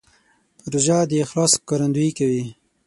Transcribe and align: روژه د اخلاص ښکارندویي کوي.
روژه 0.71 0.97
د 1.09 1.11
اخلاص 1.25 1.51
ښکارندویي 1.59 2.11
کوي. 2.17 2.43